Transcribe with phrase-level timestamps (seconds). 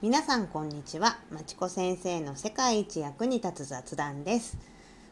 [0.00, 1.18] 皆さんこんにちは。
[1.28, 4.56] まちこ先生の世界一役に立つ雑談です。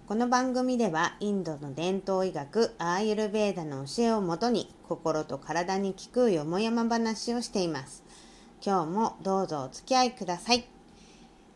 [0.06, 8.04] この番組ではインドの伝統医学アーユルベーダの教えをもとに心と体に効くよもやま話をしています。
[8.64, 10.68] 今日もどうぞお付き合いください。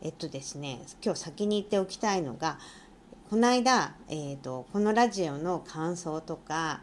[0.01, 2.59] えっとですね今日先に言っておきたいのが
[3.31, 6.81] この間、えーと、このラジオの感想とか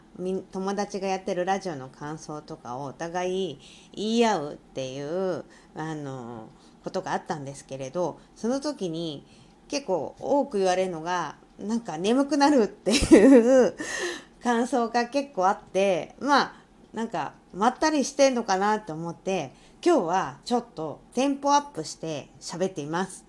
[0.51, 3.61] 友達がやってるラジオの感想とかをお互い
[3.95, 5.45] 言い合うっていう
[5.77, 6.49] あの
[6.83, 9.27] ことがあったんですけれどその時に
[9.69, 13.77] 結構多く言われるのがなんか眠くなるっていう
[14.43, 16.53] 感想が結構あってまあ
[16.95, 19.53] なんかまったりしてんのかなと思って
[19.85, 23.27] 今日はちょっとテンポアップして喋っています。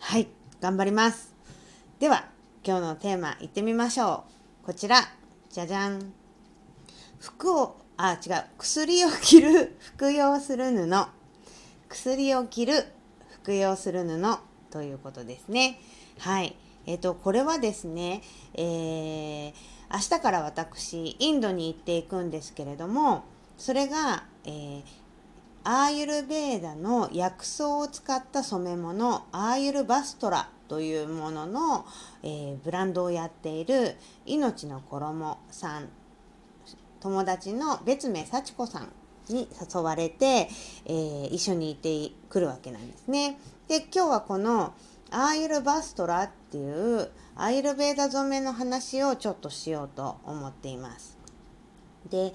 [0.00, 0.26] はい
[0.60, 1.32] 頑張ります。
[2.00, 2.31] では
[2.64, 4.22] 今日のテーマいってみましょ
[4.62, 4.66] う。
[4.66, 5.00] こちら。
[5.50, 6.12] じゃじゃん。
[7.18, 8.44] 服をあ違う。
[8.56, 11.06] 薬を着る 服用する布。
[11.88, 12.86] 薬を着る
[13.42, 14.38] 服用する布。
[14.70, 15.80] ということですね。
[16.20, 16.56] はい。
[16.86, 18.22] えっ、ー、とこれはですね、
[18.54, 19.52] えー、
[19.92, 23.24] 明日から私インドに行っていくんですけれども
[23.58, 24.82] それが、えー、
[25.64, 30.48] アーユルベーダの薬草を使った染め物アーユルバストラ。
[30.72, 31.84] というものの、
[32.22, 35.90] えー、ブランドをやっている命の衣さん
[36.98, 38.88] 友達の別名幸子さん
[39.28, 40.48] に誘われて、
[40.86, 43.38] えー、一緒に行ってくるわけなんですね。
[43.68, 44.72] で今日はこの
[45.10, 51.18] アーユルバストラっていうアーユルベーダ染めの話をちょっとしようと思っています。
[52.08, 52.32] で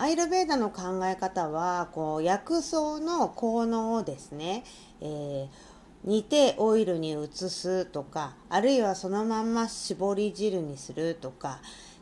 [0.00, 4.62] アイルベーダの考え方はこう薬草の効能をですね、
[5.00, 5.48] えー、
[6.04, 11.60] 煮てオイルに移すとかあるいはそのまんま絞り汁にするとか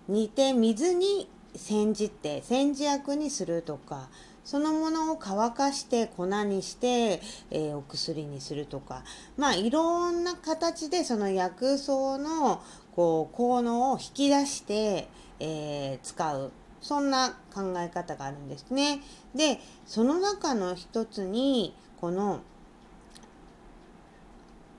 [0.08, 4.08] 煮て水に煎じて煎じ薬にするとか
[4.44, 9.02] そのものを乾かして粉にして、えー、お薬にするとか
[9.36, 12.62] まあいろんな形でその薬草の
[12.94, 15.08] こう効能を引き出して、
[15.40, 19.00] えー、使うそんな考え方があるんですね。
[19.34, 22.40] でその中の一つにこの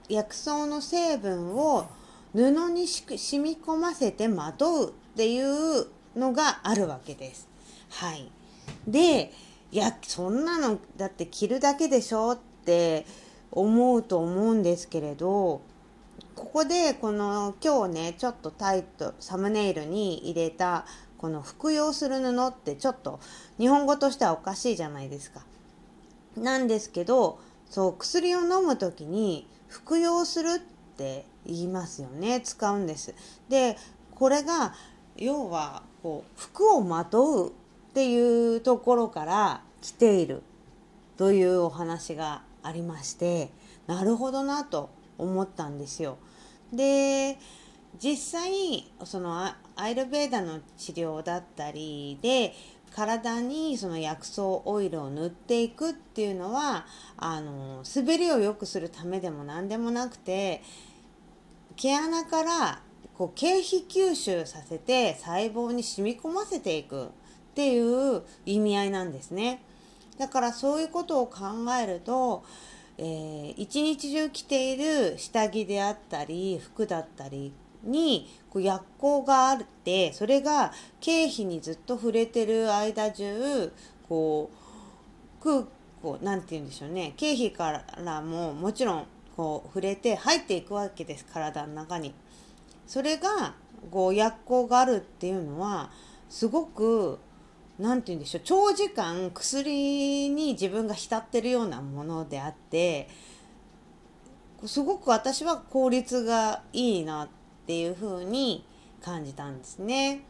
[0.10, 1.88] 薬草の成分を
[2.34, 7.48] 布に染み込ませてまとうっていうのがあるわけです。
[7.90, 8.32] はい。
[8.88, 9.32] で、
[9.72, 13.06] いや、そんなのだって着るだけでしょって
[13.52, 15.62] 思うと思うんですけれど、
[16.36, 20.86] ここでこの今日ね、ちょっとタイト、サムネイルに入れた
[21.18, 23.20] この服用する布ってちょっと
[23.58, 25.42] 日本語としてはおかしいじゃないですか。
[26.36, 33.14] なんですけど、そう、薬を飲む時に服用するって言いますよね使うんです。
[33.50, 33.78] で
[34.16, 34.74] これが
[35.16, 37.54] 要はこう服をまとうっ
[37.94, 40.44] ていうところから来ている
[41.18, 43.50] というお話がありまして
[43.88, 46.18] なるほどなと思ったんですよ。
[46.72, 47.38] で
[48.00, 52.54] 実際そのアイルベーダの治療だったりで
[52.98, 60.64] 体にその薬草オイルを塗っていくっていうのはあの滑りを良くするためでも何でもなくて
[61.76, 62.82] 毛穴から
[63.16, 67.10] こう経皮吸収させて細胞に染み込ませていくっ
[67.54, 69.62] ていう意味合いなんですね。
[70.18, 71.42] だからそういうことを考
[71.80, 72.44] えると、
[72.98, 77.54] えー、一日中着ている下着であったり服だったり
[77.88, 83.72] にこう薬効があってそれが経費にずっと触れてる間中
[84.08, 84.50] こ
[85.42, 85.64] う空
[86.02, 89.06] こう何て言うんでしょうね経費からももちろん
[89.36, 92.14] こう触れて入っていくわけです体の中に。
[92.88, 93.54] それが
[93.92, 95.92] こう薬効があるっていうのは
[96.30, 97.20] すごく
[97.78, 103.10] 何て言うんでしょう長時間薬に自分が浸ってるようなものであって
[104.66, 107.28] すごく私は効率がいいな
[107.68, 108.64] っていう風に
[109.02, 110.22] 感じたんですね。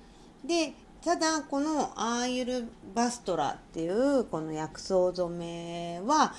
[0.43, 6.33] でただこのアーユルバストラっていうこの薬草染めは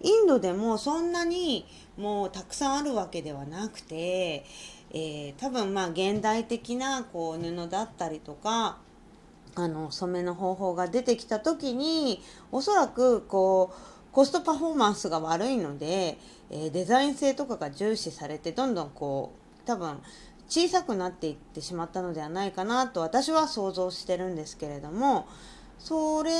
[0.00, 1.66] インドでもそんなに
[1.96, 4.44] もうたくさんあるわけではなくて、
[4.90, 8.78] えー、多分まあ現代的なこう布だったりとか
[9.54, 12.20] あの染めの方法が出てきた時に
[12.50, 16.18] おそらくこうコストパフォーマンスが悪いので、
[16.50, 20.00] えー、デザイン性とかが重視されてどんどんこう多分
[20.50, 25.28] 小さくなっていってしまったのではないかなと私は想像してるんですけれども
[25.78, 26.32] それ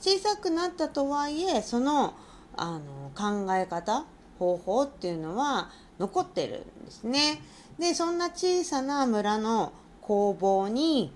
[0.00, 2.14] 小さくなったとはいえその
[2.56, 4.06] あの考え方
[4.38, 7.42] 方法っていうのは残ってるんですね。
[7.78, 11.12] でそんな小さな村の工房に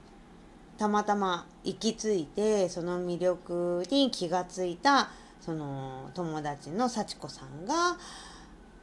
[0.77, 5.11] たまたま行き着いてその魅力に気がついた
[5.41, 7.97] その友達の幸子さんが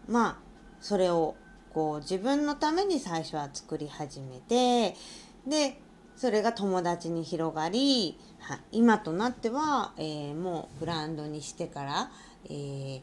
[0.07, 0.35] まあ
[0.79, 1.35] それを
[1.73, 4.95] こう自分のために最初は作り始めて
[5.47, 5.79] で
[6.15, 8.18] それが友達に広がり
[8.71, 12.12] 今となっては、えー、もうブランドにしてから、
[12.45, 13.01] えー、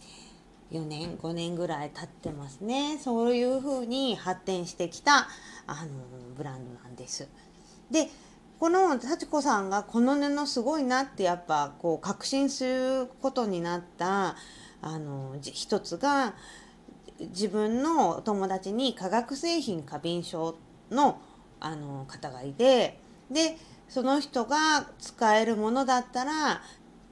[0.70, 5.28] 4年5年ぐらい経ってますねそういうふうに発展してきた
[5.66, 5.90] あの
[6.36, 7.28] ブランドなんです。
[7.90, 8.08] で
[8.60, 14.36] この幸子さんがこの布すごいなってやっぱこう確信することになった
[14.82, 16.34] あの一つが
[17.20, 20.56] 自分の友達に化学製品過敏症
[20.90, 21.20] の
[21.60, 23.00] あの方がいて
[23.30, 23.56] で
[23.88, 26.62] その人が使えるものだったら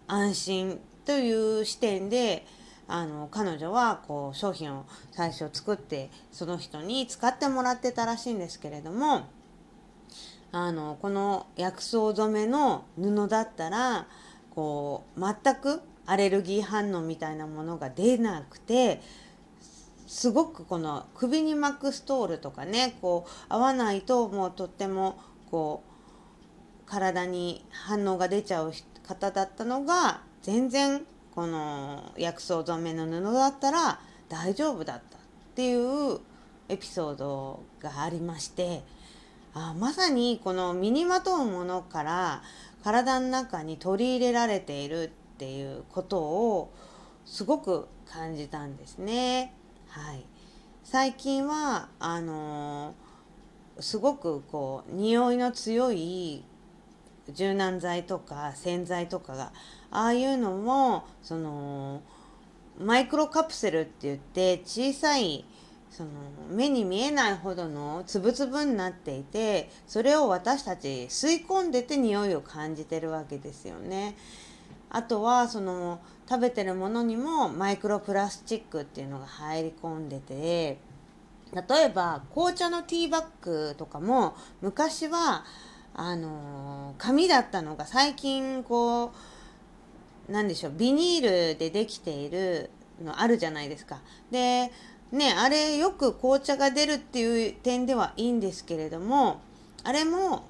[0.06, 2.46] 安心という視点で
[2.88, 9.26] あの彼女はこう商品を最初作ってその人に使ってもらってたらしいんですけれども
[10.52, 14.06] あのこの薬草染めの布だったら
[14.54, 19.02] こう全くアレルギー反応みたいなものが出なくて
[20.06, 25.18] すごくこの首に巻くストールとかねこう合わないともうとっても
[25.50, 28.72] こう体に反応が出ちゃう
[29.06, 31.02] 方だったのが全然
[31.34, 35.20] この薬草染めの布だったら大丈夫だったっ
[35.54, 36.18] ていう
[36.68, 38.82] エピソードがありまして
[39.54, 42.42] あまさにこの身にまとうものから
[42.84, 46.72] 体の中に取り入れられているっていうことを
[47.24, 49.55] すごく感じたんですね。
[49.96, 50.22] はい、
[50.84, 56.44] 最近はあのー、すごくこう匂いの強い
[57.32, 59.52] 柔軟剤とか洗剤とかが
[59.90, 62.02] ああいうのもその
[62.78, 65.46] マイクロカプセルって言って小さい
[65.90, 66.10] その
[66.50, 74.14] 目に見えないほどの粒々になっていてそれを私たち吸い込んでて匂いを感じてるわけですよね。
[74.90, 80.78] あとはその食べてるものにもマイクロプラスチックっていうのが入り込んでて
[81.52, 85.44] 例えば紅茶のティーバッグとかも昔は
[85.94, 89.12] あの紙だったのが最近こ
[90.28, 92.70] うなんでしょうビニールでできている
[93.02, 94.00] のあるじゃないですか。
[94.30, 94.72] で
[95.12, 99.40] ねあれよく紅茶が出るっていう点ではいいんですけれども
[99.84, 100.44] あれも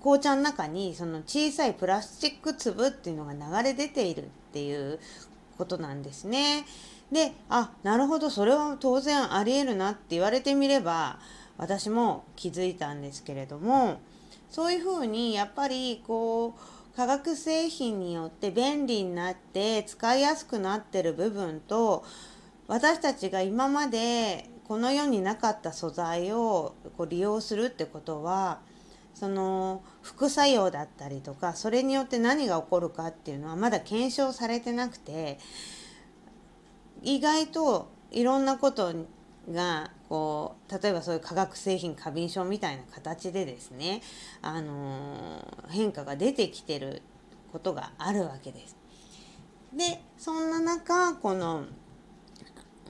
[0.00, 4.98] 紅茶の中にその小さいプラスチック粒っていうのが流れ出ているっていう
[5.56, 6.64] ことなんですね。
[7.12, 11.18] であなるほどそれは当然ありえるなって言われてみれば
[11.58, 14.00] 私も気づいたんですけれども
[14.48, 22.04] そういうふうにやっぱりこう化学製品によって便利になって使いやすくなってる部分と
[22.68, 28.60] 私たちが今までこの世になかった素材をこう利用するってことは
[29.14, 35.38] その副作用だったりとかそれによって何が起こるかっていうのはまだ検証されてなくて
[37.02, 38.94] 意外といろんなこと
[39.50, 44.02] がこう例えばそういう化学製品過敏症みたいな形でですね、
[44.42, 47.02] あの変化が出てきてる
[47.52, 48.76] ことがあるわけです。
[49.72, 51.64] でそんな中この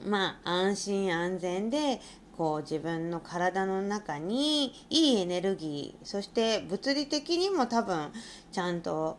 [0.05, 2.01] まあ安心安全で
[2.37, 8.11] こう自分の体の中にいいエネルギーそして物理的にも多分
[8.51, 9.17] ちゃんと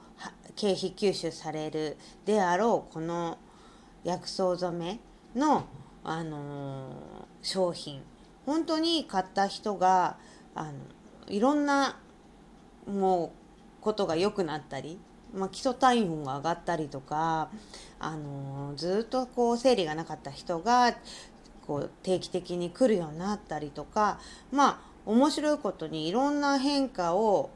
[0.57, 3.39] 経費吸収されるであろうこの
[4.05, 5.01] 薬草染め
[5.41, 5.65] の、
[6.05, 6.95] あのー、
[7.43, 8.03] 商品。
[8.45, 10.17] 本当に買った人が
[10.55, 10.73] あの
[11.29, 12.01] いろんな
[12.87, 13.31] もう
[13.81, 14.99] ことが良くなったり、
[15.33, 17.51] まあ、基礎体温が上がったりとか、
[18.01, 20.97] あのー、ずっとこう生理がなかった人が
[21.73, 24.19] こう定期的に来るようになったりとか
[24.51, 27.49] まあ面白いことにいろんな変化を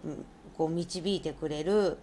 [0.57, 1.99] こう導いてくれる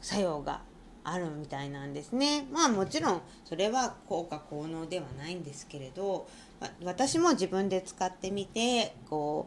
[0.00, 0.60] 作用が
[1.04, 2.46] あるみたいなんですね。
[2.52, 6.26] まあもちろんそれは効果効能ではないんですけれど、
[6.60, 9.46] ま私も自分で使ってみてこ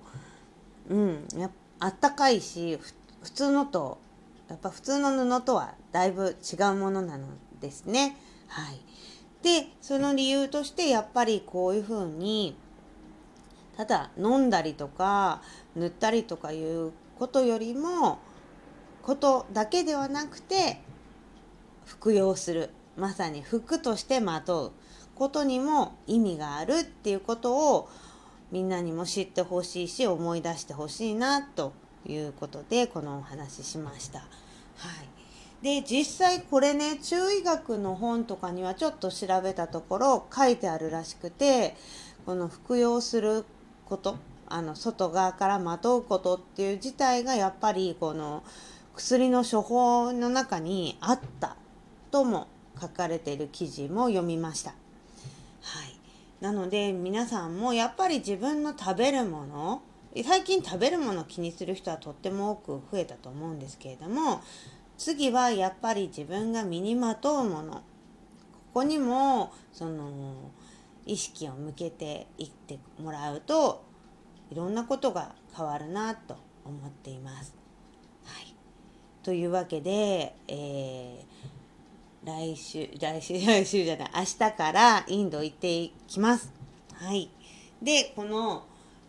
[0.90, 2.80] ううんやあったかいし
[3.22, 4.00] 普通のと
[4.48, 7.28] やっぱ普通の布とはだいぶ違うものなの
[7.60, 8.16] ですね。
[8.48, 8.80] はい。
[9.44, 12.56] でその理由としてやっぱりこういうふうに
[13.76, 15.42] ただ飲んだりとか
[15.76, 18.20] 塗ったりとかいうことよりも
[19.02, 20.82] ことだけではなくて
[21.86, 22.70] 服用する。
[22.98, 24.72] まさに服としてまとう。
[25.16, 27.90] ことにも意味があるっていうことを
[28.52, 31.74] みんなにも知ってほしいし思い出してほしいなと
[32.08, 34.20] いうことでこのお話ししました。
[34.20, 35.21] はい。
[35.62, 41.76] で実際これね中医学の本とかにはちょっと調べたところ書いてあるらしくて
[42.26, 43.46] この服用する
[43.86, 48.44] ことあの外側からまとうことっていう自体がやっぱりこの
[48.96, 51.56] 薬の処方の中にあった
[52.10, 52.48] とも
[52.80, 54.72] 書かれている記事も読みました。
[54.72, 54.76] は
[55.86, 59.82] い、なので皆さんもやっぱり自分の食べるもの
[60.26, 64.42] 最近食べるもの気にする人はとっても多く増えたと思うんですけれども
[65.04, 67.82] 次はやっぱり自分が身にまとうものこ
[68.72, 70.52] こにもその
[71.08, 73.84] 意識を向けていってもらうと
[74.52, 77.56] いろんなことが変わるなと思っています。
[78.26, 78.54] はい、
[79.24, 86.52] というわけで、えー、来週来週 来週じゃない明日からインド行っていきます。
[86.94, 87.32] はい、
[87.82, 88.66] でこの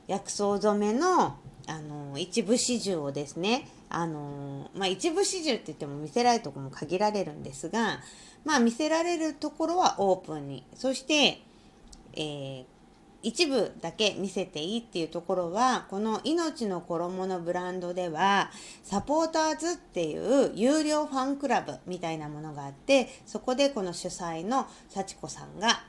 [0.07, 8.01] 薬草染めのあの一部始終をですねあのまあ、一部始終って言っても見せられるとこも限られるんですが、
[8.43, 10.65] まあ、見せられるところはオープンに。
[10.75, 11.43] そして、
[12.15, 12.65] えー、
[13.23, 18.51] 一部だけ見せていいっていうところはこの命の衣のブランドでは
[18.83, 25.85] サポーターズっていう有料ファンクラブみたいなものがあってそこでこの主催の幸子さんが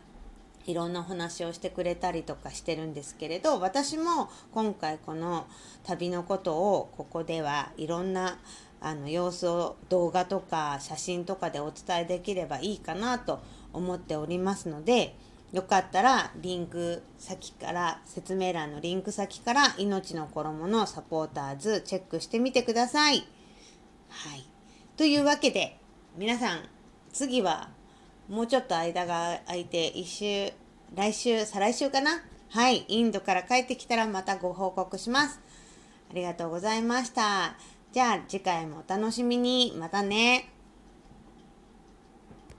[0.66, 5.48] いろんなお話をしてくれたりとかしてるんですけれど私も今回この
[5.84, 8.40] 旅のことをここではいろんな
[8.80, 13.42] あの様子を動画とか写真とかでお伝えできればいいかなと
[13.72, 15.16] 思っておりますので
[15.54, 23.28] よかったらリンク先から説明欄のリンク先から命の衣のサポーターズチェックしてみてください。
[24.10, 24.46] はい。
[24.98, 25.80] というわけで
[26.18, 26.68] 皆さん
[27.12, 27.70] 次は
[28.30, 30.52] もうちょっと間が空いて一週、
[30.96, 32.24] 来週、再来週かな？
[32.50, 35.40] はい、インドから帰ってきたらまたご報告します。
[36.12, 37.56] ありがとうございました。
[37.92, 39.74] じゃあ次回もお楽しみに。
[39.78, 40.53] またね。